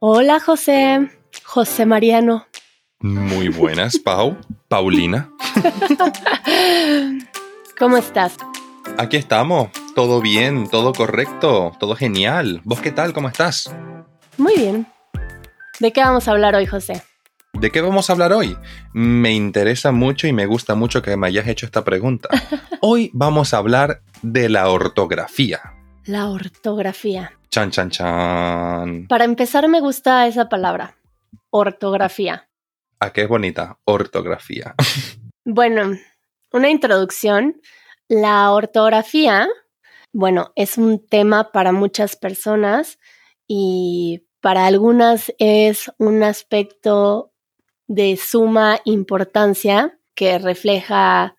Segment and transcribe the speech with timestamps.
[0.00, 1.10] Hola José,
[1.42, 2.46] José Mariano.
[3.00, 4.36] Muy buenas, Pau.
[4.68, 5.28] Paulina.
[7.76, 8.36] ¿Cómo estás?
[8.96, 9.70] Aquí estamos.
[9.96, 12.60] Todo bien, todo correcto, todo genial.
[12.62, 13.12] ¿Vos qué tal?
[13.12, 13.74] ¿Cómo estás?
[14.36, 14.86] Muy bien.
[15.80, 17.02] ¿De qué vamos a hablar hoy, José?
[17.54, 18.56] ¿De qué vamos a hablar hoy?
[18.92, 22.28] Me interesa mucho y me gusta mucho que me hayas hecho esta pregunta.
[22.80, 25.60] Hoy vamos a hablar de la ortografía.
[26.04, 27.37] La ortografía.
[27.50, 29.06] Chan, chan, chan.
[29.08, 30.96] Para empezar, me gusta esa palabra,
[31.50, 32.48] ortografía.
[33.00, 33.78] ¿A qué es bonita?
[33.84, 34.74] Ortografía.
[35.50, 35.96] Bueno,
[36.52, 37.62] una introducción.
[38.06, 39.48] La ortografía,
[40.12, 42.98] bueno, es un tema para muchas personas
[43.46, 47.32] y para algunas es un aspecto
[47.86, 51.34] de suma importancia que refleja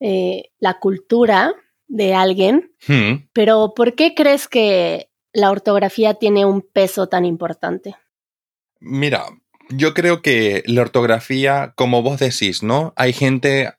[0.00, 1.54] eh, la cultura
[1.88, 2.74] de alguien.
[2.86, 3.26] Hmm.
[3.32, 7.96] Pero ¿por qué crees que la ortografía tiene un peso tan importante?
[8.80, 9.26] Mira,
[9.68, 12.92] yo creo que la ortografía, como vos decís, ¿no?
[12.96, 13.72] Hay gente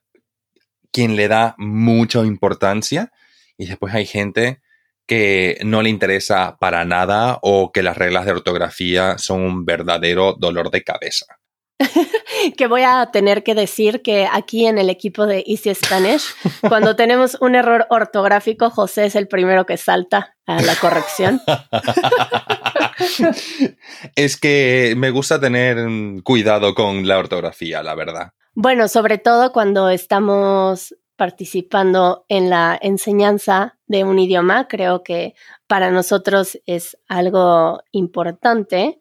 [0.92, 3.12] quien le da mucha importancia
[3.56, 4.62] y después hay gente
[5.06, 10.34] que no le interesa para nada o que las reglas de ortografía son un verdadero
[10.38, 11.41] dolor de cabeza.
[12.56, 16.34] que voy a tener que decir que aquí en el equipo de Easy Spanish,
[16.68, 21.40] cuando tenemos un error ortográfico, José es el primero que salta a la corrección.
[24.16, 25.76] es que me gusta tener
[26.22, 28.32] cuidado con la ortografía, la verdad.
[28.54, 35.34] Bueno, sobre todo cuando estamos participando en la enseñanza de un idioma, creo que
[35.66, 38.98] para nosotros es algo importante.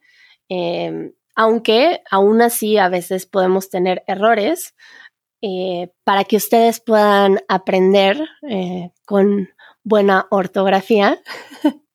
[0.49, 4.75] Eh, aunque aún así a veces podemos tener errores,
[5.43, 9.49] eh, para que ustedes puedan aprender eh, con
[9.83, 11.19] buena ortografía.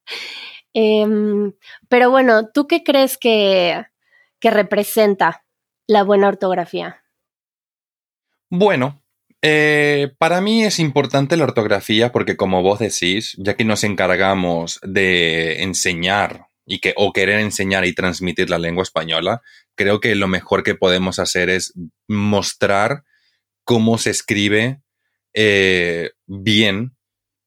[0.78, 1.55] Em,
[1.89, 3.87] pero bueno, ¿tú qué crees que,
[4.39, 5.43] que, representa
[5.87, 7.03] la buena ortografía?
[8.50, 9.03] Bueno,
[9.41, 14.78] eh, para mí es importante la ortografía porque como vos decís, ya que nos encargamos
[14.82, 19.41] de enseñar y que o querer enseñar y transmitir la lengua española,
[19.77, 21.72] creo que lo mejor que podemos hacer es
[22.09, 23.04] mostrar
[23.65, 24.82] cómo se escribe
[25.32, 26.97] eh, bien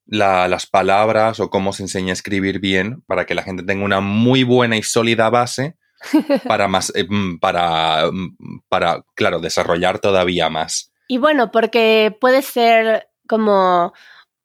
[0.06, 4.00] las palabras o cómo se enseña a escribir bien para que la gente tenga una
[4.00, 5.76] muy buena y sólida base
[6.48, 10.92] para más eh, mm, para, mm, para claro desarrollar todavía más.
[11.08, 13.94] Y bueno porque puede ser como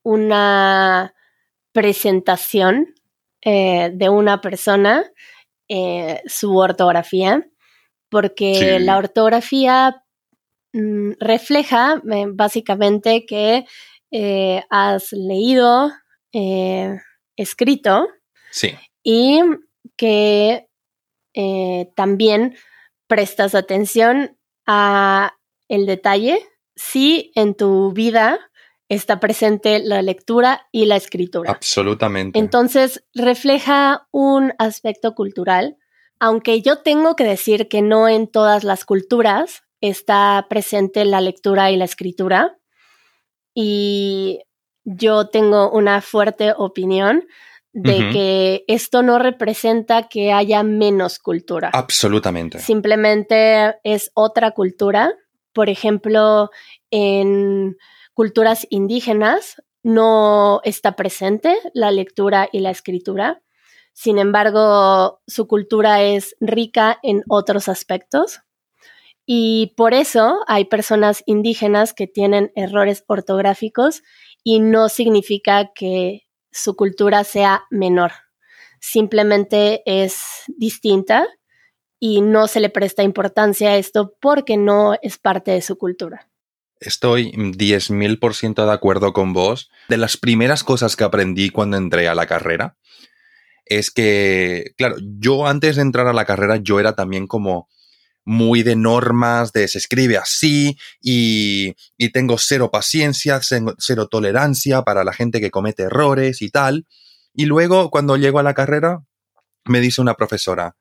[0.03, 1.15] una
[1.73, 2.95] presentación
[3.45, 5.05] eh, de una persona
[5.69, 7.47] eh, su ortografía,
[8.09, 10.03] porque la ortografía
[10.73, 13.67] mm, refleja eh, básicamente que
[14.71, 15.91] has leído,
[17.37, 18.07] escrito,
[19.03, 19.41] y
[19.97, 20.69] que
[21.97, 22.57] también
[23.09, 25.35] prestas atención a
[25.69, 26.41] el detalle.
[26.77, 28.39] Si en tu vida
[28.89, 31.51] está presente la lectura y la escritura.
[31.51, 32.39] Absolutamente.
[32.39, 35.77] Entonces, refleja un aspecto cultural,
[36.21, 41.71] aunque yo tengo que decir que no en todas las culturas está presente la lectura
[41.71, 42.59] y la escritura.
[43.55, 44.41] Y
[44.85, 47.27] yo tengo una fuerte opinión
[47.73, 51.71] de que esto no representa que haya menos cultura.
[51.73, 52.61] Absolutamente.
[52.61, 55.13] Simplemente es otra cultura.
[55.53, 56.51] Por ejemplo,
[56.91, 57.77] en
[58.15, 63.43] culturas indígenas no está presente la lectura y la escritura.
[63.93, 68.41] Sin embargo, su cultura es rica en otros aspectos.
[69.27, 74.03] Y por eso hay personas indígenas que tienen errores ortográficos
[74.43, 78.13] y no significa que su cultura sea menor.
[78.81, 81.27] Simplemente es distinta
[81.99, 86.29] y no se le presta importancia a esto porque no es parte de su cultura.
[86.85, 89.71] Estoy 10.000% de acuerdo con vos.
[89.89, 92.77] De las primeras cosas que aprendí cuando entré a la carrera
[93.65, 97.71] es que, claro, yo antes de entrar a la carrera yo era también como
[98.27, 105.05] muy de normas, de se escribe así y, y tengo cero paciencia, cero tolerancia para
[105.05, 106.87] la gente que comete errores y tal.
[107.33, 109.03] Y luego cuando llego a la carrera
[109.65, 110.77] me dice una profesora,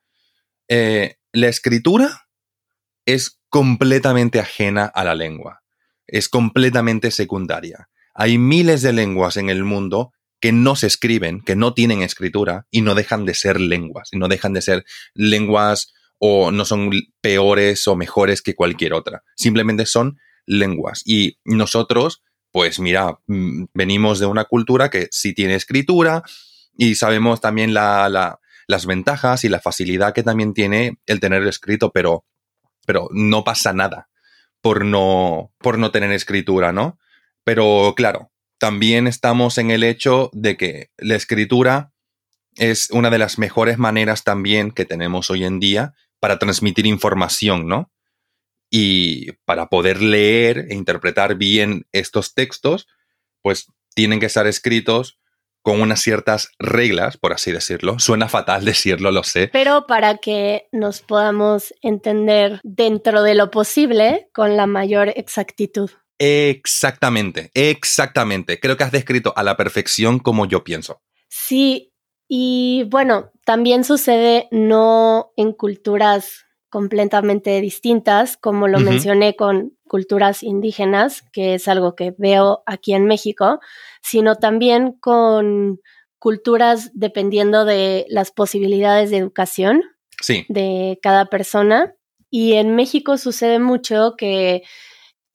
[0.68, 2.28] eh, la escritura
[3.06, 5.63] es completamente ajena a la lengua
[6.08, 7.90] es completamente secundaria.
[8.14, 12.68] Hay miles de lenguas en el mundo que no se escriben, que no tienen escritura
[12.70, 16.92] y no dejan de ser lenguas, y no dejan de ser lenguas o no son
[17.22, 19.24] peores o mejores que cualquier otra.
[19.36, 21.02] Simplemente son lenguas.
[21.06, 26.24] Y nosotros, pues mira, mm, venimos de una cultura que sí tiene escritura
[26.78, 31.92] y sabemos también la, las ventajas y la facilidad que también tiene el tener escrito,
[31.92, 32.26] pero,
[32.86, 34.10] pero no pasa nada
[34.64, 36.98] por no, por no tener escritura, ¿no?
[37.44, 41.92] Pero claro, también estamos en el hecho de que la escritura
[42.56, 47.68] es una de las mejores maneras también que tenemos hoy en día para transmitir información,
[47.68, 47.92] ¿no?
[48.70, 52.88] Y para poder leer e interpretar bien estos textos,
[53.42, 55.20] pues tienen que estar escritos
[55.64, 57.98] con unas ciertas reglas, por así decirlo.
[57.98, 59.50] Suena fatal decirlo, lo sé.
[59.52, 65.90] Pero para que nos podamos entender dentro de lo posible con la mayor exactitud.
[66.20, 68.60] Exactamente, exactamente.
[68.60, 71.02] Creo que has descrito a la perfección como yo pienso.
[71.28, 71.94] Sí,
[72.28, 81.22] y bueno, también sucede no en culturas completamente distintas, como lo mencioné con culturas indígenas,
[81.32, 83.60] que es algo que veo aquí en México,
[84.02, 85.80] sino también con
[86.18, 89.84] culturas dependiendo de las posibilidades de educación
[90.50, 91.94] de cada persona.
[92.32, 94.64] Y en México sucede mucho que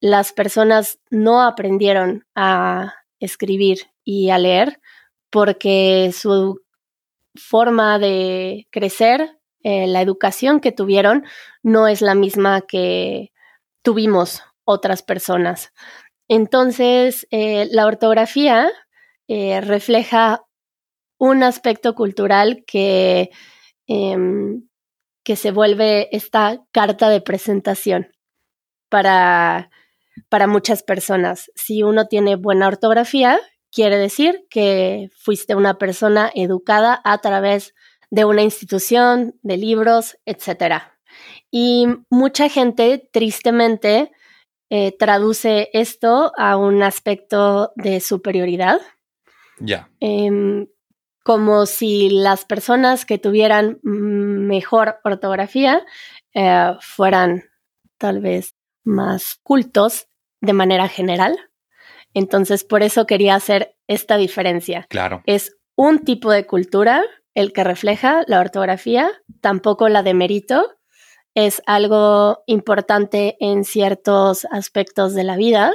[0.00, 4.80] las personas no aprendieron a escribir y a leer
[5.30, 6.62] porque su
[7.36, 9.37] forma de crecer,
[9.70, 11.26] eh, la educación que tuvieron,
[11.62, 13.32] no es la misma que
[13.82, 15.74] tuvimos otras personas.
[16.26, 18.70] Entonces, eh, la ortografía
[19.28, 20.42] eh, refleja
[21.18, 23.28] un aspecto cultural que,
[23.86, 24.66] em,
[25.22, 28.08] que se vuelve esta carta de presentación
[28.88, 29.68] para,
[30.30, 31.50] para muchas personas.
[31.56, 33.38] Si uno tiene buena ortografía,
[33.70, 37.74] quiere decir que fuiste una persona educada a través
[38.10, 40.82] de una institución, de libros, etc.
[41.50, 44.10] Y mucha gente, tristemente,
[44.70, 48.80] eh, traduce esto a un aspecto de superioridad.
[49.60, 49.90] Ya.
[50.00, 50.66] Em,
[51.24, 55.84] como si las personas que tuvieran mejor ortografía
[56.34, 57.44] eh, fueran
[57.98, 60.08] tal vez más cultos
[60.40, 61.36] de manera general.
[62.14, 64.86] Entonces, por eso quería hacer esta diferencia.
[64.88, 65.22] Claro.
[65.26, 67.02] Es un tipo de cultura
[67.38, 70.74] el que refleja la ortografía, tampoco la de mérito,
[71.36, 75.72] es algo importante en ciertos aspectos de la vida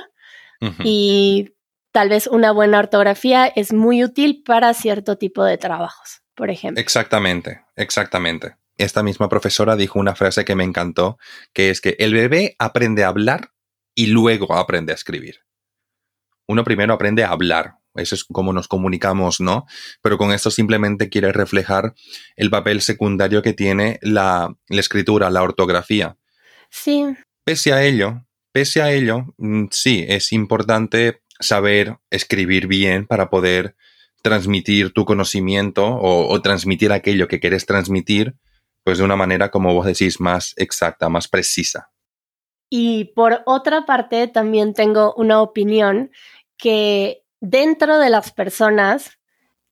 [0.83, 1.53] y
[1.93, 6.81] tal vez una buena ortografía es muy útil para cierto tipo de trabajos, por ejemplo.
[6.81, 8.57] Exactamente, exactamente.
[8.77, 11.17] Esta misma profesora dijo una frase que me encantó,
[11.53, 13.51] que es que el bebé aprende a hablar
[13.95, 15.45] y luego aprende a escribir.
[16.45, 19.65] Uno primero aprende a hablar, eso es como nos comunicamos, ¿no?
[20.01, 21.93] Pero con esto simplemente quiere reflejar
[22.35, 26.17] el papel secundario que tiene la, escritura, la ortografía.
[26.69, 27.05] Sí.
[27.43, 33.75] Pese a ello, pese a ello, mm, sí, es importante saber escribir bien para poder
[34.21, 38.35] transmitir tu conocimiento o, o, transmitir aquello que quieres transmitir,
[38.83, 41.89] pues de una manera, como vos decís, más exacta, más precisa.
[42.69, 46.09] Y por otra parte, también tengo una opinión
[46.57, 49.19] que dentro de las personas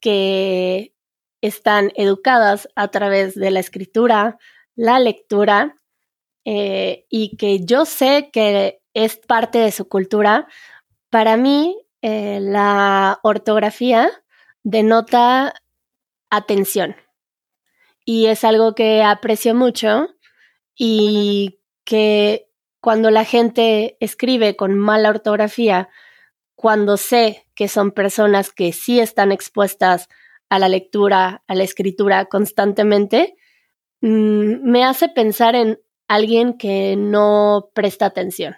[0.01, 0.93] que
[1.39, 4.37] están educadas a través de la escritura,
[4.75, 5.77] la lectura,
[6.43, 10.49] eh, y que yo sé que es parte de su cultura,
[11.09, 14.11] para mí eh, la ortografía
[14.63, 15.53] denota
[16.29, 16.97] atención.
[18.03, 20.09] Y es algo que aprecio mucho
[20.75, 22.49] y que
[22.81, 25.87] cuando la gente escribe con mala ortografía,
[26.61, 30.07] cuando sé que son personas que sí están expuestas
[30.47, 33.33] a la lectura, a la escritura constantemente,
[34.01, 38.57] mm, me hace pensar en alguien que no presta atención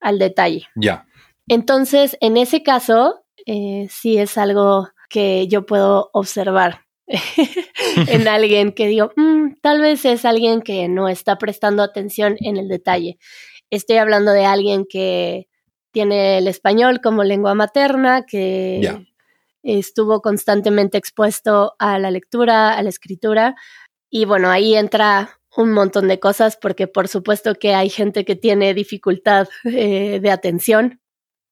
[0.00, 0.68] al detalle.
[0.76, 1.06] Ya.
[1.48, 6.82] Entonces, en ese caso, eh, sí es algo que yo puedo observar
[8.06, 12.58] en alguien que digo, mm, tal vez es alguien que no está prestando atención en
[12.58, 13.18] el detalle.
[13.70, 15.47] Estoy hablando de alguien que
[15.98, 19.04] tiene el español como lengua materna, que
[19.64, 23.56] estuvo constantemente expuesto a la lectura, a la escritura.
[24.08, 28.36] Y bueno, ahí entra un montón de cosas porque por supuesto que hay gente que
[28.36, 31.00] tiene dificultad eh, de atención.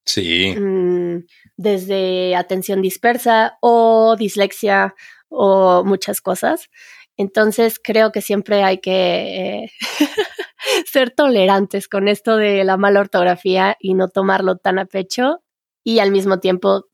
[0.05, 0.55] Sí.
[0.57, 1.25] Mm,
[1.57, 4.95] desde atención dispersa o dislexia
[5.27, 6.69] o muchas cosas.
[7.17, 9.71] Entonces creo que siempre hay que eh,
[10.91, 15.43] ser tolerantes con esto de la mala ortografía y no tomarlo tan a pecho
[15.83, 16.85] y al mismo tiempo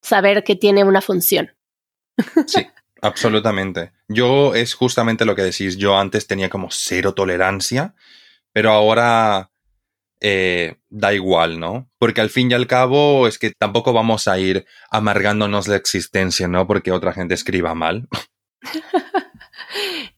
[0.00, 1.52] saber que tiene una función.
[2.46, 2.66] Sí,
[3.00, 3.92] absolutamente.
[4.08, 7.94] Yo es justamente lo que decís, yo antes tenía como cero tolerancia,
[8.52, 9.50] pero ahora
[10.20, 11.90] eh, da igual, ¿no?
[11.98, 16.46] Porque al fin y al cabo es que tampoco vamos a ir amargándonos la existencia,
[16.48, 16.66] ¿no?
[16.66, 18.08] Porque otra gente escriba mal.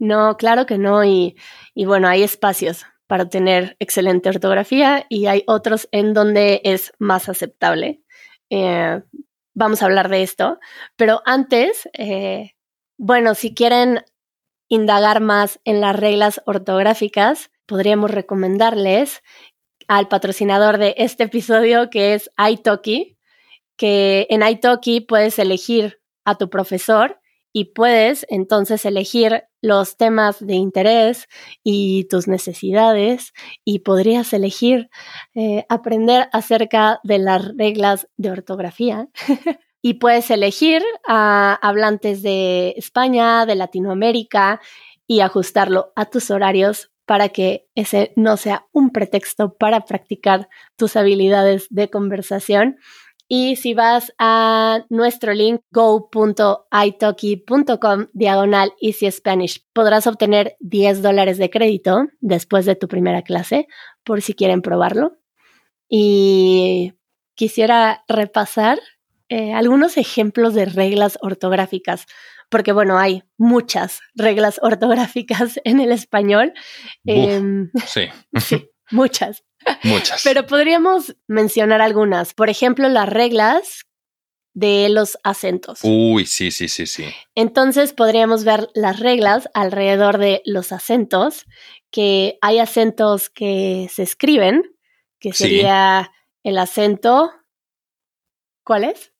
[0.00, 1.04] No, claro que no.
[1.04, 1.36] Y,
[1.74, 7.28] y bueno, hay espacios para tener excelente ortografía y hay otros en donde es más
[7.28, 8.02] aceptable.
[8.50, 9.02] Eh,
[9.54, 10.58] vamos a hablar de esto,
[10.96, 12.52] pero antes, eh,
[12.96, 14.04] bueno, si quieren
[14.68, 19.22] indagar más en las reglas ortográficas, podríamos recomendarles
[19.88, 23.18] al patrocinador de este episodio que es Italki,
[23.76, 27.20] que en Italki puedes elegir a tu profesor
[27.52, 31.26] y puedes entonces elegir los temas de interés
[31.62, 33.32] y tus necesidades
[33.64, 34.90] y podrías elegir
[35.34, 39.08] eh, aprender acerca de las reglas de ortografía
[39.80, 44.60] y puedes elegir a hablantes de España, de Latinoamérica
[45.06, 50.94] y ajustarlo a tus horarios para que ese no sea un pretexto para practicar tus
[50.94, 52.76] habilidades de conversación
[53.36, 61.50] y si vas a nuestro link go.italki.com diagonal Easy Spanish, podrás obtener 10 dólares de
[61.50, 63.66] crédito después de tu primera clase,
[64.04, 65.18] por si quieren probarlo.
[65.88, 66.92] Y
[67.34, 68.78] quisiera repasar
[69.28, 72.06] eh, algunos ejemplos de reglas ortográficas,
[72.50, 76.52] porque bueno, hay muchas reglas ortográficas en el español.
[77.04, 78.02] Em, sí.
[78.38, 79.42] sí, muchas.
[79.82, 80.22] Muchas.
[80.24, 82.34] Pero podríamos mencionar algunas.
[82.34, 83.84] Por ejemplo, las reglas
[84.54, 85.80] de los acentos.
[85.82, 87.06] Uy, sí, sí, sí, sí.
[87.34, 91.44] Entonces podríamos ver las reglas alrededor de los acentos,
[91.90, 94.62] que hay acentos que se escriben,
[95.18, 96.12] que sería
[96.44, 97.32] el acento.
[98.64, 99.12] ¿Cuál es?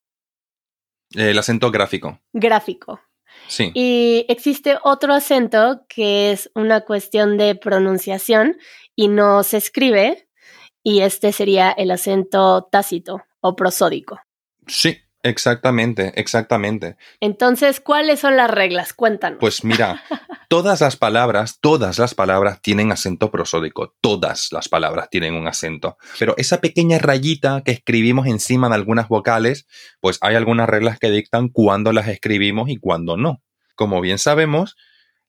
[1.10, 2.20] El acento gráfico.
[2.32, 3.00] Gráfico.
[3.48, 3.72] Sí.
[3.74, 8.56] Y existe otro acento que es una cuestión de pronunciación
[8.94, 10.23] y no se escribe,
[10.84, 14.20] y este sería el acento tácito o prosódico.
[14.66, 16.96] Sí, exactamente, exactamente.
[17.20, 18.92] Entonces, ¿cuáles son las reglas?
[18.92, 19.38] Cuéntanos.
[19.40, 20.04] Pues mira,
[20.48, 25.96] todas las palabras, todas las palabras tienen acento prosódico, todas las palabras tienen un acento.
[26.18, 29.66] Pero esa pequeña rayita que escribimos encima de algunas vocales,
[30.00, 33.42] pues hay algunas reglas que dictan cuándo las escribimos y cuándo no.
[33.74, 34.76] Como bien sabemos,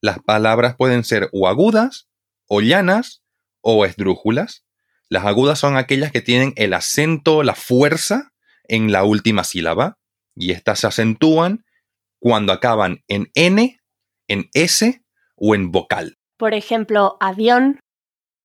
[0.01, 2.09] las palabras pueden ser o agudas,
[2.47, 3.24] o llanas,
[3.62, 4.64] o esdrújulas.
[5.09, 8.33] Las agudas son aquellas que tienen el acento, la fuerza
[8.63, 9.97] en la última sílaba
[10.35, 11.65] y estas se acentúan
[12.19, 13.79] cuando acaban en N,
[14.27, 15.03] en S
[15.35, 16.17] o en vocal.
[16.38, 17.79] Por ejemplo, avión.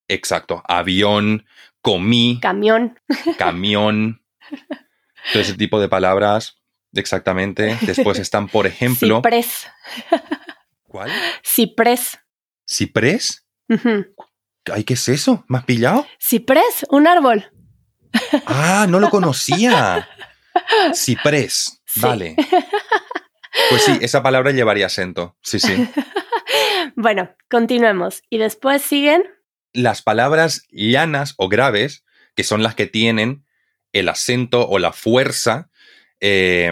[0.09, 1.47] Exacto, avión,
[1.81, 2.39] comí.
[2.41, 2.99] Camión.
[3.39, 4.23] Camión.
[5.33, 6.61] Todo ese tipo de palabras,
[6.93, 7.79] exactamente.
[7.83, 9.17] Después están, por ejemplo.
[9.17, 9.67] Ciprés.
[10.83, 11.11] ¿Cuál?
[11.45, 12.19] Ciprés.
[12.67, 13.47] ¿Ciprés?
[14.73, 15.45] Ay, ¿qué es eso?
[15.49, 16.07] ¿Me has pillado?
[16.21, 17.51] Ciprés, un árbol.
[18.47, 20.09] Ah, no lo conocía.
[20.95, 22.37] Ciprés, vale.
[23.71, 25.37] Pues sí, esa palabra llevaría acento.
[25.43, 25.89] Sí, sí.
[26.97, 28.23] Bueno, continuemos.
[28.31, 29.23] Y después siguen.
[29.73, 33.47] Las palabras llanas o graves, que son las que tienen
[33.93, 35.71] el acento o la fuerza
[36.21, 36.71] eh,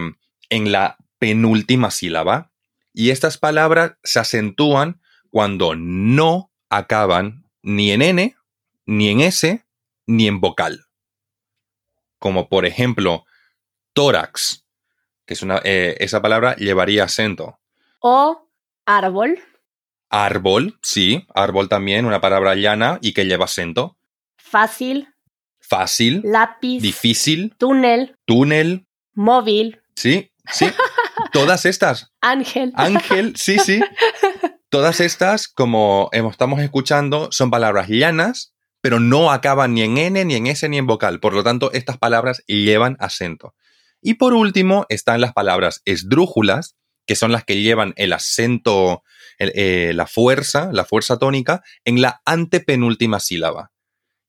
[0.51, 2.51] en la penúltima sílaba.
[2.93, 8.35] Y estas palabras se acentúan cuando no acaban ni en N,
[8.87, 9.63] ni en S,
[10.07, 10.87] ni en vocal.
[12.19, 13.27] Como por ejemplo,
[13.93, 14.65] tórax,
[15.27, 17.61] que es una, eh, esa palabra llevaría acento.
[18.01, 18.49] O
[18.87, 19.39] árbol.
[20.09, 23.99] Árbol, sí, árbol también, una palabra llana y que lleva acento.
[24.39, 25.09] Fácil.
[25.61, 26.23] Fácil.
[26.25, 26.81] Lápiz.
[26.81, 27.55] Difícil.
[27.59, 28.17] Túnel.
[28.25, 28.87] Túnel.
[29.13, 29.83] Móvil.
[29.95, 30.71] Sí, sí.
[31.33, 32.15] Todas estas.
[32.23, 32.73] Ángel.
[32.77, 33.83] Ángel, sí, sí.
[34.71, 40.35] Todas estas, como estamos escuchando, son palabras llanas, pero no acaban ni en N, ni
[40.35, 41.21] en S, ni en vocal.
[41.21, 43.55] Por lo tanto, estas palabras llevan acento.
[44.03, 49.03] Y por último, están las palabras esdrújulas, que son las que llevan el acento,
[49.39, 53.73] eh, la fuerza, la fuerza tónica, en la antepenúltima sílaba.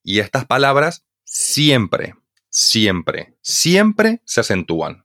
[0.03, 2.15] Y estas palabras siempre,
[2.50, 5.03] siempre, siempre se acentúan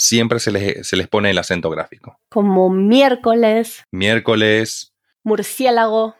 [0.00, 2.18] siempre se les, se les pone el acento gráfico.
[2.30, 3.84] Como miércoles.
[3.90, 4.94] Miércoles.
[5.22, 6.16] Murciélago.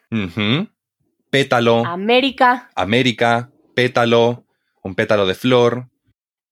[1.30, 1.86] Pétalo.
[1.86, 2.70] América.
[2.74, 3.50] América.
[3.74, 4.44] Pétalo.
[4.82, 5.88] Un pétalo de flor.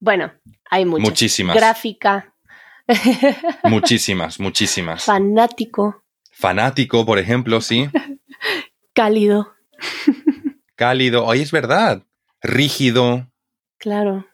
[0.01, 0.33] Bueno,
[0.71, 1.09] hay muchas.
[1.09, 1.57] Muchísimas.
[1.57, 2.35] Gráfica.
[3.65, 5.05] muchísimas, muchísimas.
[5.05, 6.03] Fanático.
[6.33, 7.91] Fanático, por ejemplo, sí.
[8.95, 9.55] Cálido.
[10.77, 11.27] Cálido.
[11.27, 12.05] Hoy es verdad.
[12.41, 13.31] Rígido.
[13.77, 14.28] Claro.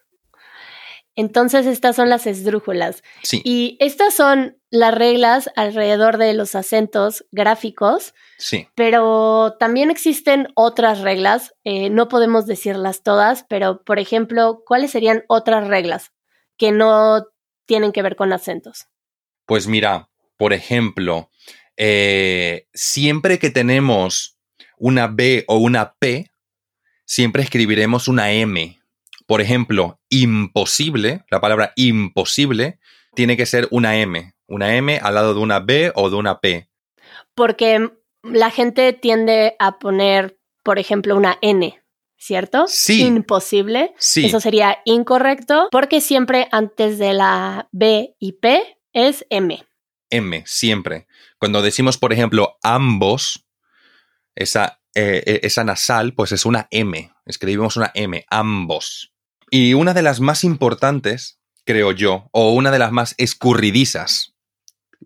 [1.17, 3.03] Entonces estas son las esdrújulas.
[3.23, 3.41] Sí.
[3.45, 8.15] Y estas son las reglas alrededor de los acentos gráficos.
[8.39, 8.69] Sí.
[8.75, 11.55] Pero también existen otras reglas.
[11.63, 16.13] Eh, no podemos decirlas todas, pero por ejemplo, ¿cuáles serían otras reglas
[16.57, 17.27] que no
[17.67, 18.87] tienen que ver con acentos?
[19.47, 21.31] Pues mira, por ejemplo,
[21.77, 24.39] eh, siempre que tenemos
[24.79, 26.31] una B o una P,
[27.05, 28.81] siempre escribiremos una M.
[29.27, 32.79] Por ejemplo, imposible, la palabra imposible
[33.15, 36.41] tiene que ser una M, una M al lado de una B o de una
[36.41, 36.69] P.
[37.35, 37.91] Porque
[38.23, 41.81] la gente tiende a poner, por ejemplo, una N,
[42.19, 42.67] ¿cierto?
[42.69, 43.03] Sí.
[43.03, 43.95] Imposible.
[43.99, 44.27] Sí.
[44.27, 49.65] Eso sería incorrecto porque siempre antes de la B y P es M.
[50.11, 51.07] M, siempre.
[51.39, 53.47] Cuando decimos, por ejemplo, ambos,
[54.35, 57.13] esa, eh, eh, esa nasal, pues es una M.
[57.27, 59.14] Escribimos una M, ambos.
[59.57, 64.35] Y una de las más importantes, creo yo, o una de las más escurridizas,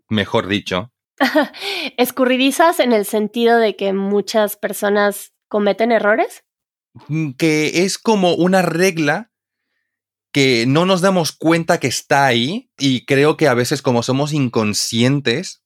[0.08, 0.90] mejor dicho,
[1.98, 6.44] Escurridizas en el sentido de que muchas personas cometen errores.
[7.08, 9.32] mm, que es como una regla
[10.32, 14.32] que no nos damos cuenta que está ahí y creo que a veces como somos
[14.32, 15.62] inconscientes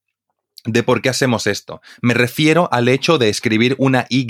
[0.65, 1.83] de por qué hacemos esto.
[2.01, 4.27] Me refiero al hecho de escribir una Y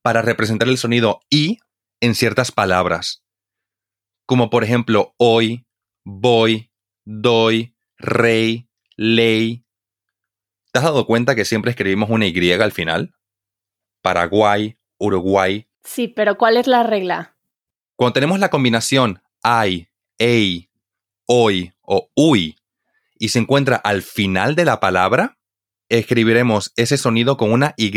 [0.00, 1.58] para representar el sonido I
[2.00, 3.24] en ciertas palabras.
[4.26, 5.66] Como por ejemplo hoy,
[6.04, 6.70] voy,
[7.04, 9.64] doy, rey, ley.
[10.72, 13.14] ¿Te has dado cuenta que siempre escribimos una Y al final?
[14.02, 15.68] Paraguay, Uruguay.
[15.82, 17.36] Sí, pero ¿cuál es la regla?
[17.96, 19.88] Cuando tenemos la combinación ay,
[20.18, 20.70] ei,
[21.26, 22.56] hoy o uy
[23.18, 25.38] y se encuentra al final de la palabra,
[25.88, 27.92] escribiremos ese sonido con una Y,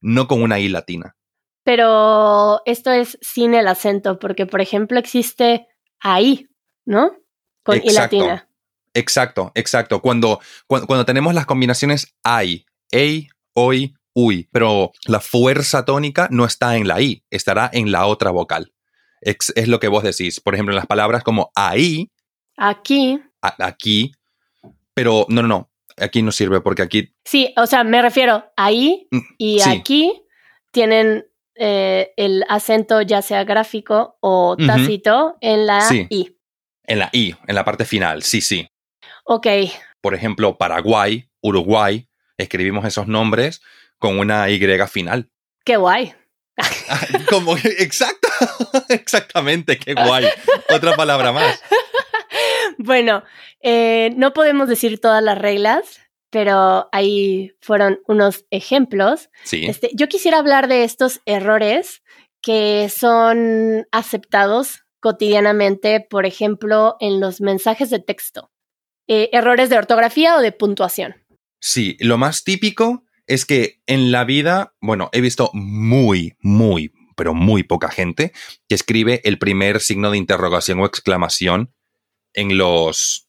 [0.00, 1.16] no con una I latina.
[1.64, 5.66] Pero esto es sin el acento, porque por ejemplo existe
[6.00, 6.48] ahí,
[6.86, 7.12] ¿no?
[7.62, 8.16] Con Exacto.
[8.18, 8.48] latina.
[8.94, 10.00] Exacto, exacto.
[10.00, 16.44] Cuando, cuando, cuando tenemos las combinaciones ay, ei, hoy, uy, pero la fuerza tónica no
[16.44, 18.72] está en la I, estará en la otra vocal.
[19.20, 20.40] Ex- es lo que vos decís.
[20.40, 22.10] Por ejemplo, en las palabras como ahí,
[22.56, 24.12] Aquí, a- aquí,
[24.94, 25.70] pero no, no, no.
[25.96, 29.70] Aquí no sirve porque aquí sí, o sea, me refiero ahí Mm, y sí.
[29.70, 30.22] aquí
[30.72, 31.26] tienen
[31.62, 36.06] eh, el acento ya sea gráfico o tácito en la Sí.
[36.08, 36.36] I.
[36.84, 38.66] en la I, en la parte final, sí, sí.
[39.24, 39.46] Ok,
[40.00, 43.60] Por ejemplo, Paraguay, Uruguay, escribimos esos nombres
[43.98, 45.28] con una Y final.
[45.64, 46.14] qué guay.
[47.28, 48.28] Como, exacto,
[48.88, 50.26] exactamente, qué guay.
[50.74, 51.62] Otra palabra más.
[52.78, 53.22] Bueno,
[53.60, 59.28] eh, no podemos decir todas las reglas, pero ahí fueron unos ejemplos.
[59.44, 62.02] Sí, Este, yo quisiera hablar de estos errores
[62.40, 68.50] que son aceptados cotidianamente, por ejemplo, en los mensajes de texto.
[69.08, 71.16] Eh, errores de ortografía o de puntuación.
[71.58, 77.34] sí, lo más típico es que en la vida, bueno, he visto muy, muy, pero
[77.34, 78.32] muy poca gente
[78.68, 81.74] que escribe el primer signo de interrogación o exclamación
[82.32, 83.28] en los,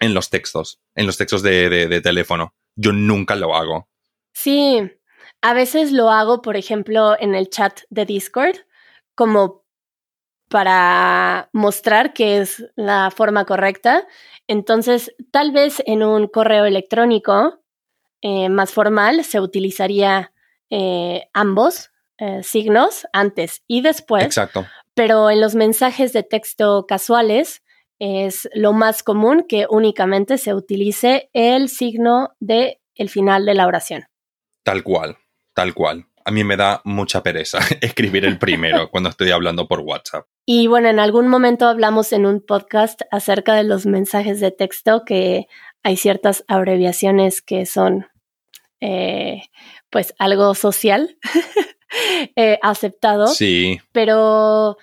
[0.00, 2.54] en los textos, en los textos de, de- de teléfono.
[2.76, 3.88] Yo nunca lo hago.
[4.34, 4.80] Sí,
[5.40, 8.56] a veces lo hago, por ejemplo, en el chat de Discord,
[9.14, 9.62] como
[10.48, 14.06] para mostrar que es la forma correcta.
[14.46, 17.60] Entonces, tal vez en un correo electrónico
[18.20, 20.32] eh, más formal se utilizaría
[20.70, 24.66] eh, ambos eh, signos antes y después, Exacto.
[24.94, 27.62] pero en los mensajes de texto casuales
[28.04, 33.68] es lo más común que únicamente se utilice el signo de el final de la
[33.68, 34.06] oración.
[34.64, 35.18] Tal cual,
[35.54, 36.06] tal cual.
[36.24, 40.26] A mí me da mucha pereza escribir el primero cuando estoy hablando por WhatsApp.
[40.44, 45.04] Y bueno, en algún momento hablamos en un podcast acerca de los mensajes de texto
[45.06, 45.46] que
[45.84, 48.08] hay ciertas abreviaciones que son
[48.80, 49.42] eh,
[49.90, 51.18] pues algo social
[52.34, 54.76] eh, aceptado, Sí, pero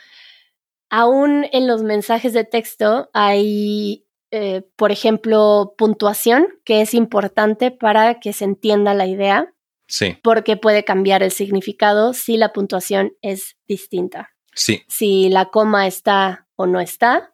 [0.89, 8.19] aún en los mensajes de texto hay, eh, por ejemplo, puntuación que es importante para
[8.19, 9.53] que se entienda la idea
[9.87, 14.29] sí, porque puede cambiar el significado si la puntuación es distinta.
[14.53, 14.83] sí.
[14.87, 17.33] Si la coma está o no está,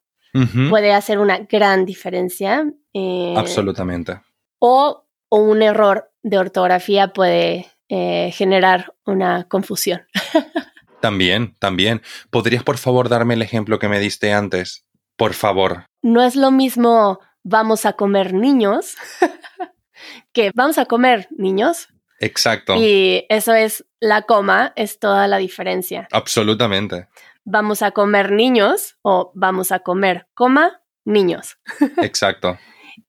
[0.70, 2.70] puede hacer una gran diferencia.
[2.94, 4.20] eh, Absolutamente.
[4.60, 10.02] O, o un error de ortografía puede eh, generar una confusión.
[11.02, 12.02] También, también.
[12.30, 14.86] ¿Podrías por favor darme el ejemplo que me diste antes?
[15.16, 15.86] Por favor.
[16.02, 18.96] No es lo mismo vamos a comer niños
[20.34, 21.90] que vamos a comer niños.
[22.20, 22.76] Exacto.
[22.76, 26.08] Y eso es la coma, es toda la diferencia.
[26.12, 27.08] Absolutamente.
[27.44, 31.58] Vamos a comer niños o vamos a comer coma niños.
[32.02, 32.58] Exacto.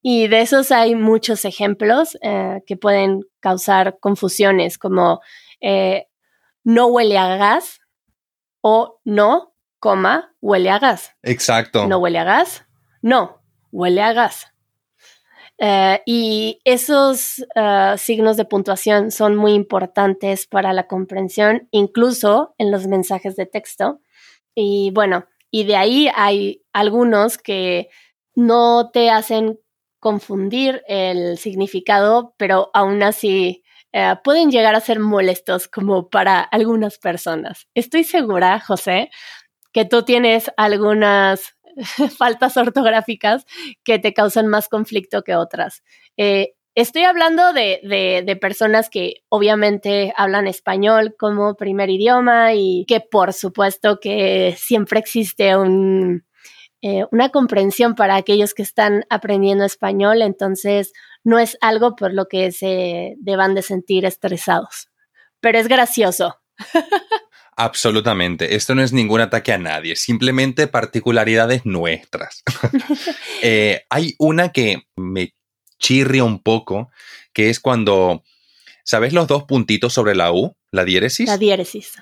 [0.02, 5.20] Y de esos hay muchos ejemplos eh, que pueden causar confusiones, como
[5.60, 6.06] eh,
[6.66, 7.80] no huele a gas
[8.60, 11.12] o no, coma, huele a gas.
[11.22, 11.86] Exacto.
[11.86, 12.66] No huele a gas,
[13.02, 14.48] no, huele a gas.
[15.58, 22.72] Eh, y esos eh, signos de puntuación son muy importantes para la comprensión, incluso en
[22.72, 24.00] los mensajes de texto.
[24.52, 27.90] Y bueno, y de ahí hay algunos que
[28.34, 29.60] no te hacen
[30.00, 36.98] confundir el significado, pero aún así eh, pueden llegar a ser molestos como para algunas
[36.98, 37.66] personas.
[37.74, 39.10] Estoy segura, José,
[39.72, 41.56] que tú tienes algunas
[42.18, 43.44] faltas ortográficas
[43.84, 45.82] que te causan más conflicto que otras.
[46.16, 53.32] Eh, estoy hablando de, personas que obviamente hablan español como primer idioma y que por
[53.32, 55.52] supuesto que siempre existe
[56.82, 60.92] eh, una comprensión para aquellos que están aprendiendo español, entonces
[61.26, 64.90] no es algo por lo que se deban de sentir estresados.
[65.40, 66.36] Pero es gracioso.
[67.56, 68.54] Absolutamente.
[68.54, 72.42] Esto no es ningún ataque a nadie, simplemente particularidades nuestras.
[73.42, 75.34] Eh, hay una que me
[75.78, 76.90] chirria un poco,
[77.32, 78.24] que es cuando,
[78.82, 80.56] ¿sabes los dos puntitos sobre la U?
[80.72, 81.28] La diéresis.
[81.28, 81.92] La diéresis.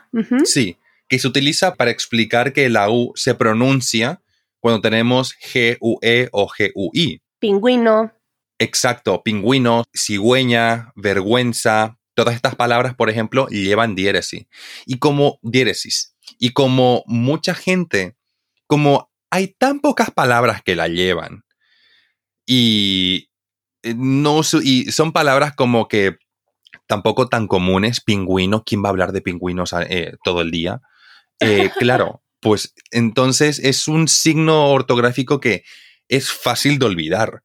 [0.45, 4.23] Sí, que se utiliza para explicar que la U se pronuncia
[4.61, 7.21] cuando tenemos G-U-E o G-U-I.
[7.41, 8.13] Pingüino.
[8.59, 14.47] Exacto, pingüino, cigüeña, vergüenza, Todas estas palabras, por ejemplo, llevan diéresis.
[14.87, 16.15] Y como diéresis.
[16.39, 18.17] Y como mucha gente,
[18.67, 21.45] como hay tan pocas palabras que la llevan.
[22.47, 23.31] Y
[23.83, 26.19] eh, no y son palabras como que
[26.87, 28.01] tampoco tan comunes.
[28.01, 30.83] Pingüino, ¿quién va a hablar de pingüinos eh, todo el día?
[31.41, 35.65] Eh, claro, pues entonces es un signo ortográfico que
[36.09, 37.43] es fácil de olvidar.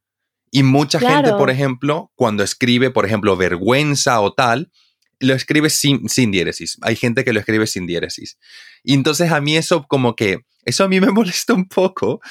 [0.52, 4.72] Y mucha gente, por ejemplo, cuando escribe, por ejemplo, vergüenza o tal,
[5.20, 6.78] lo escribe sin, sin diéresis.
[6.82, 8.38] Hay gente que lo escribe sin diéresis.
[8.84, 12.22] Y entonces a mí eso como que, eso a mí me molesta un poco.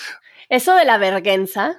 [0.49, 1.77] Eso de la vergüenza.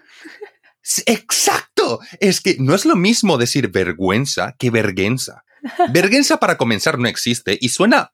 [1.06, 1.99] Exacto.
[2.19, 5.43] Es que no es lo mismo decir vergüenza que vergüenza.
[5.89, 8.13] Vergüenza para comenzar no existe y suena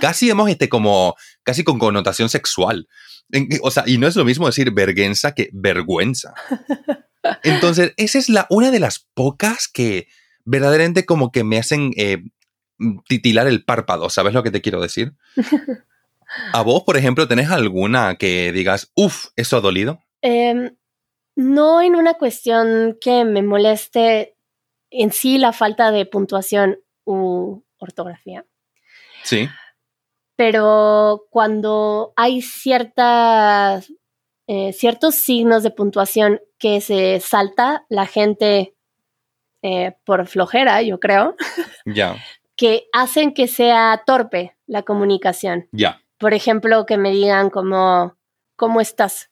[0.00, 1.14] casi hemos este como
[1.44, 2.88] casi con connotación sexual.
[3.62, 6.34] O sea, y no es lo mismo decir vergüenza que vergüenza.
[7.42, 10.08] Entonces, esa es la, una de las pocas que
[10.44, 12.22] verdaderamente como que me hacen eh,
[13.06, 15.12] titilar el párpado, ¿sabes lo que te quiero decir?
[16.52, 20.00] ¿A vos, por ejemplo, tenés alguna que digas, uff, eso ha dolido?
[20.22, 20.76] Em,
[21.34, 24.36] no en una cuestión que me moleste
[24.90, 28.44] en sí la falta de puntuación u ortografía.
[29.24, 29.48] Sí.
[30.36, 33.92] Pero cuando hay ciertas
[34.52, 38.74] eh, ciertos signos de puntuación que se salta la gente
[39.62, 41.36] eh, por flojera, yo creo.
[41.86, 42.16] Ya.
[42.56, 45.68] que hacen que sea torpe la comunicación.
[45.70, 46.02] Ya.
[46.18, 48.16] Por ejemplo, que me digan como,
[48.56, 49.30] ¿cómo estás?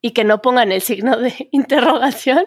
[0.00, 2.46] Y que no pongan el signo de interrogación,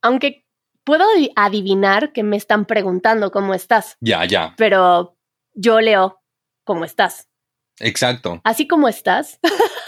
[0.00, 0.46] aunque
[0.84, 1.04] puedo
[1.36, 3.98] adivinar que me están preguntando cómo estás.
[4.00, 4.54] Ya, ya.
[4.56, 5.18] Pero
[5.52, 6.22] yo leo,
[6.64, 7.28] ¿cómo estás?
[7.78, 8.40] Exacto.
[8.42, 9.38] Así como estás.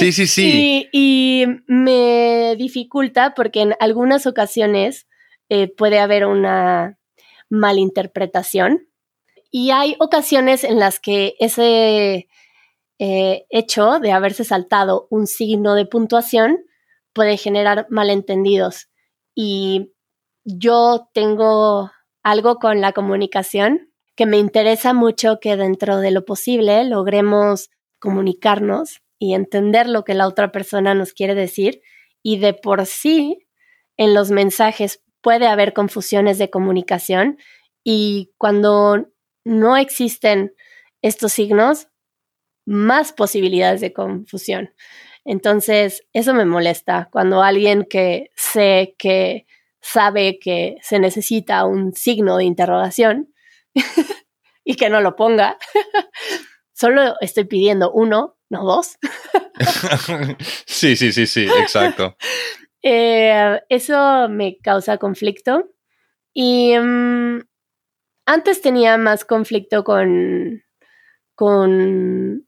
[0.00, 0.88] Sí, sí, sí.
[0.92, 5.06] Y, me dificulta porque en algunas ocasiones
[5.48, 6.98] eh, puede haber una
[7.50, 8.88] malinterpretación
[9.50, 12.28] y hay ocasiones en las que ese
[12.98, 16.58] eh, hecho de haberse saltado un signo de puntuación
[17.12, 18.88] puede generar malentendidos.
[19.34, 19.92] Y
[20.44, 21.90] yo tengo
[22.22, 29.02] algo con la comunicación que me interesa mucho que dentro de lo posible logremos comunicarnos
[29.20, 31.82] y entender lo que la otra persona nos quiere decir.
[32.22, 33.46] Y de por sí,
[33.96, 37.38] en los mensajes puede haber confusiones de comunicación
[37.84, 39.08] y cuando
[39.44, 40.54] no existen
[41.02, 41.88] estos signos,
[42.66, 44.74] más posibilidades de confusión.
[45.24, 49.46] Entonces, eso me molesta cuando alguien que sé que
[49.82, 53.34] sabe que se necesita un signo de interrogación
[54.64, 55.58] y que no lo ponga,
[56.72, 58.98] solo estoy pidiendo uno no dos.
[60.66, 62.16] sí, sí, sí, sí, exacto.
[62.82, 65.68] Eh, eso me causa conflicto.
[66.32, 67.42] Y mm,
[68.24, 70.62] antes tenía más conflicto con,
[71.34, 72.46] con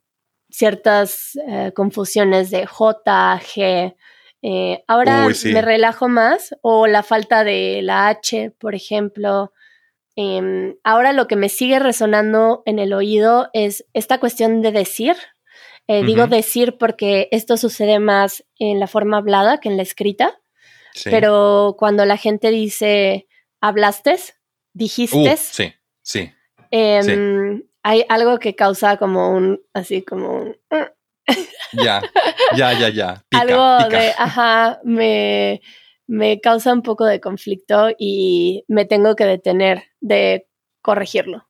[0.48, 3.94] ciertas eh, confusiones de J, G.
[4.42, 9.52] Eh, ahora me relajo más, o la falta de la H, por ejemplo.
[10.14, 15.16] Em, ahora lo que me sigue resonando en el oído es esta cuestión de decir,
[15.98, 20.38] eh, digo decir porque esto sucede más en la forma hablada que en la escrita.
[21.04, 23.26] Pero cuando la gente dice
[23.60, 24.16] hablaste,
[24.74, 25.16] dijiste.
[25.16, 26.32] Uh, sí,
[26.70, 30.56] em, sí, Hay algo que causa como un, así como un...
[31.72, 32.02] ya,
[32.56, 33.24] ya, ya, ya.
[33.30, 35.62] algo de, ajá, me,
[36.06, 40.48] me causa un poco de conflicto y me tengo que detener de
[40.82, 41.48] corregirlo.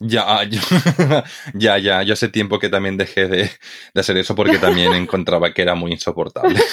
[0.00, 0.40] Ya,
[1.54, 3.50] ya, ya, yo hace tiempo que también dejé de,
[3.94, 6.58] hacer eso porque también encontraba que era muy insoportable.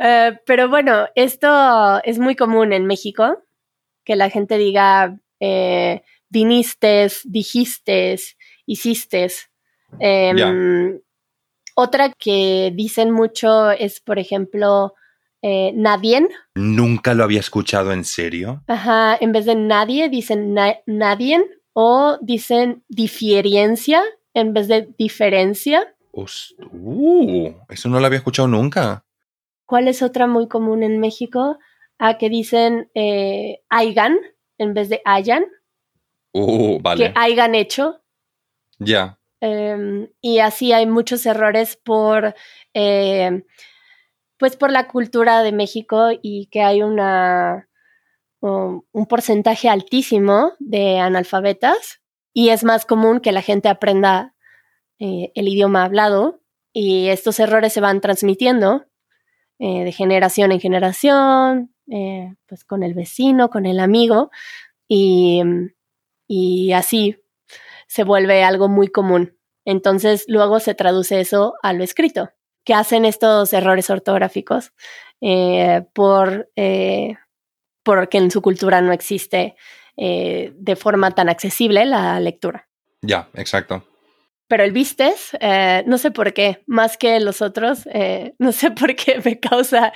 [0.00, 3.42] Eh, pero bueno, esto es muy común en México,
[4.04, 8.16] que la gente diga eh, viniste, dijiste,
[8.66, 9.28] hiciste.
[9.98, 11.00] Em,
[11.74, 14.94] otra que dicen mucho es, por ejemplo,
[15.42, 16.28] eh, nadie.
[16.54, 18.62] Nunca lo había escuchado en serio.
[18.66, 20.54] Ajá, en vez de nadie dicen
[20.86, 24.02] nadie o dicen diferencia
[24.34, 25.94] en vez de diferencia.
[26.12, 29.04] uh, eso no lo había escuchado nunca.
[29.66, 31.58] ¿Cuál es otra muy común en México?
[31.98, 34.16] A ah, que dicen eh, aigan
[34.56, 35.44] en vez de hayan.
[36.32, 37.12] Uh, vale.
[37.12, 38.00] Que hayan hecho.
[38.78, 39.18] Ya.
[39.40, 42.34] Em, y así hay muchos errores por
[42.74, 43.44] eh,
[44.38, 47.68] pues por la cultura de México y que hay una,
[48.40, 52.00] um, un porcentaje altísimo de analfabetas
[52.32, 54.34] y es más común que la gente aprenda
[55.00, 56.40] eh, el idioma hablado
[56.72, 58.86] y estos errores se van transmitiendo
[59.58, 64.30] eh, de generación en generación, eh, pues con el vecino, con el amigo
[64.86, 65.42] y,
[66.28, 67.16] y así
[67.88, 69.36] se vuelve algo muy común.
[69.64, 72.30] Entonces luego se traduce eso a lo escrito
[72.68, 74.74] que hacen estos errores ortográficos
[75.22, 77.14] eh, por, eh,
[77.82, 79.56] porque en su cultura no existe
[79.96, 82.68] eh, de forma tan accesible la lectura.
[83.00, 83.86] Ya, exacto.
[84.48, 85.30] Pero el vistes,
[85.86, 87.88] no sé por qué, más que los otros,
[88.38, 89.94] no sé por qué me causa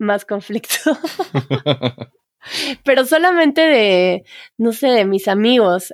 [0.00, 0.74] más conflicto.
[2.84, 4.24] Pero solamente de,
[4.58, 5.92] no sé, de mis amigos.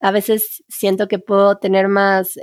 [0.00, 2.38] A veces siento que puedo tener más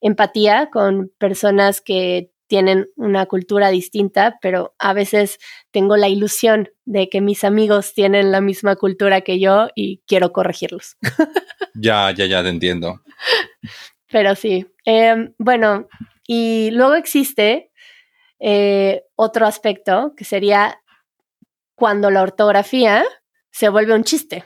[0.00, 5.38] empatía con personas que tienen una cultura distinta, pero a veces
[5.70, 10.32] tengo la ilusión de que mis amigos tienen la misma cultura que yo y quiero
[10.32, 10.96] corregirlos.
[11.74, 13.02] ya, ya, ya te entiendo.
[14.10, 14.66] Pero sí.
[14.84, 15.88] Em, bueno,
[16.26, 17.70] y luego existe
[18.40, 20.80] eh, otro aspecto que sería
[21.74, 23.04] cuando la ortografía
[23.50, 24.44] se vuelve un chiste.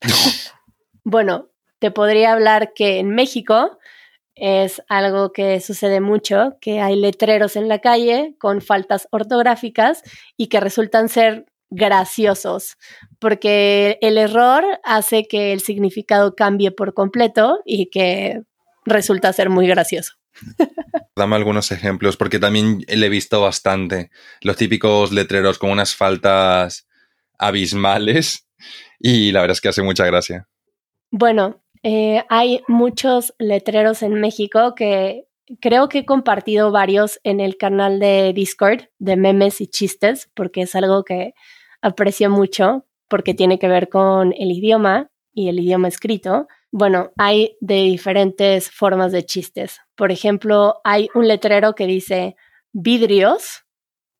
[1.04, 3.78] bueno, te podría hablar que en México
[4.34, 10.02] es algo que sucede mucho, que hay letreros en la calle con faltas ortográficas
[10.36, 12.76] y que resultan ser graciosos,
[13.18, 18.42] porque el error hace que el significado cambie por completo y que
[18.84, 20.12] resulta ser muy gracioso.
[21.16, 24.10] Dame algunos ejemplos, porque también le he visto bastante.
[24.42, 26.86] Los típicos letreros con unas faltas
[27.38, 28.46] abismales
[28.98, 30.46] y la verdad es que hace mucha gracia.
[31.10, 35.28] Bueno, eh, hay muchos letreros en México que
[35.60, 40.62] creo que he compartido varios en el canal de Discord de memes y chistes, porque
[40.62, 41.34] es algo que
[41.80, 46.48] aprecio mucho, porque tiene que ver con el idioma y el idioma escrito.
[46.72, 49.78] Bueno, hay de diferentes formas de chistes.
[49.94, 52.34] Por ejemplo, hay un letrero que dice
[52.72, 53.64] vidrios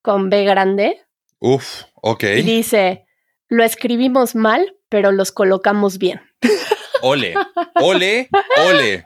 [0.02, 1.00] con B grande.
[1.40, 2.22] Uf, ok.
[2.22, 3.06] Y dice,
[3.48, 6.20] lo escribimos mal, pero los colocamos bien.
[7.08, 7.34] Ole,
[7.76, 8.28] ole,
[8.66, 9.04] ole.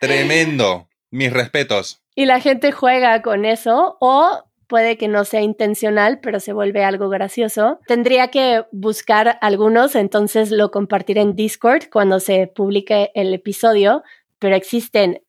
[0.00, 0.88] Tremendo.
[1.10, 2.00] Mis respetos.
[2.14, 6.84] Y la gente juega con eso o puede que no sea intencional, pero se vuelve
[6.84, 7.80] algo gracioso.
[7.88, 14.04] Tendría que buscar algunos, entonces lo compartiré en Discord cuando se publique el episodio,
[14.38, 15.22] pero existen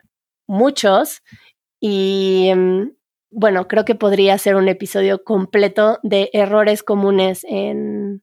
[0.45, 1.23] muchos
[1.79, 2.91] y mm,
[3.31, 8.21] bueno, creo que podría ser un episodio completo de errores comunes en,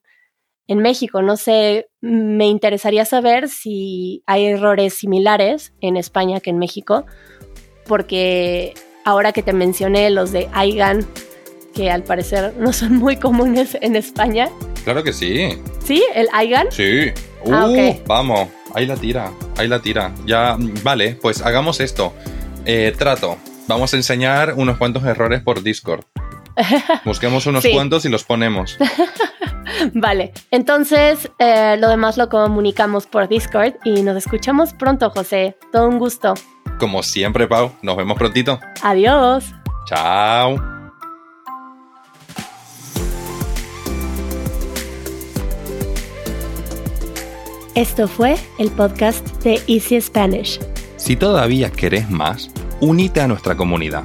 [0.69, 1.23] en México.
[1.23, 7.07] No sé, me interesaría saber si hay errores similares en España que en México,
[7.87, 8.75] porque
[9.05, 11.07] ahora que te mencioné los de Aigan,
[11.75, 14.49] que al parecer no son muy comunes en España.
[14.85, 15.49] Claro que sí.
[15.85, 16.05] ¿Sí?
[16.15, 16.69] ¿El Aigan?
[16.71, 17.13] Sí.
[17.51, 20.13] Ah, uh, Vamos, ahí la tira, ahí la tira.
[20.27, 22.13] Ya, vale, pues hagamos esto.
[22.65, 23.37] Eh, trato.
[23.69, 26.05] Vamos a enseñar unos cuantos errores por Discord.
[27.05, 28.77] Busquemos unos cuantos y los ponemos.
[29.95, 35.57] vale, entonces eh, lo demás lo comunicamos por Discord y nos escuchamos pronto, José.
[35.73, 36.35] Todo un gusto.
[36.79, 38.61] Como siempre, Pau, nos vemos prontito.
[38.83, 39.55] Adiós.
[39.87, 40.77] Chao.
[47.75, 50.59] Esto fue el podcast de Easy Spanish.
[50.97, 54.05] Si todavía querés más, unite a nuestra comunidad.